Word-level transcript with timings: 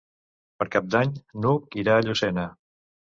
Per 0.61 0.65
Cap 0.75 0.87
d'Any 0.95 1.11
n'Hug 1.43 1.77
irà 1.83 1.99
a 1.99 2.07
Llucena. 2.09 2.47